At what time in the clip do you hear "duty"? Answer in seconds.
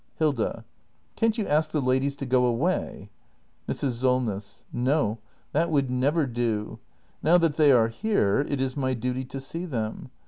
8.95-9.23